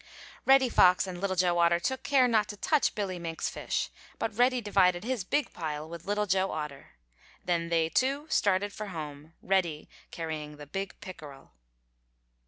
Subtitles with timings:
[0.45, 4.35] Reddy Fox and Little Joe Otter took care not to touch Billy Mink's fish, but
[4.35, 6.93] Reddy divided his big pile with Little Joe Otter.
[7.45, 11.51] Then they, too, started for home, Reddy carrying the big pickerel.